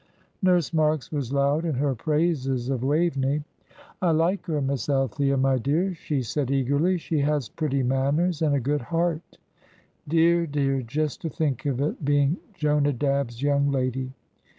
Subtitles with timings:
[0.41, 3.43] Nurse Marks was loud in her praises of Waveney.
[4.01, 6.97] "I like her, Miss Althea, my dear," she said, eagerly.
[6.97, 9.37] "She has pretty manners, and a good heart;
[10.07, 14.11] dear, dear, just to think of it being Jonadab's young lady.